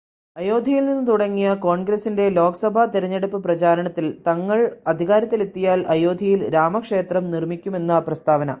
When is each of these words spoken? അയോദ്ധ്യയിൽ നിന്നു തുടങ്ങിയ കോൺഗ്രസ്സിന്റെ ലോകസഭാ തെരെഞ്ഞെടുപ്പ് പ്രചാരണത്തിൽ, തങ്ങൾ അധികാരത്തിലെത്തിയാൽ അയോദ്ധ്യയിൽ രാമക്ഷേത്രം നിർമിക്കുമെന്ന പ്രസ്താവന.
അയോദ്ധ്യയിൽ 0.37 0.85
നിന്നു 0.85 1.03
തുടങ്ങിയ 1.07 1.53
കോൺഗ്രസ്സിന്റെ 1.55 2.29
ലോകസഭാ 2.29 2.85
തെരെഞ്ഞെടുപ്പ് 2.85 3.43
പ്രചാരണത്തിൽ, 3.43 4.05
തങ്ങൾ 4.27 4.59
അധികാരത്തിലെത്തിയാൽ 4.87 5.79
അയോദ്ധ്യയിൽ 5.87 6.41
രാമക്ഷേത്രം 6.53 7.31
നിർമിക്കുമെന്ന 7.31 7.99
പ്രസ്താവന. 7.99 8.49